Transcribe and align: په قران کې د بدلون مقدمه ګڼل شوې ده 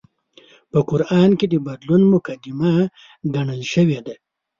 په 0.71 0.79
قران 0.89 1.31
کې 1.39 1.45
د 1.49 1.55
بدلون 1.67 2.01
مقدمه 2.13 2.73
ګڼل 3.33 3.61
شوې 3.73 3.99
ده 4.05 4.15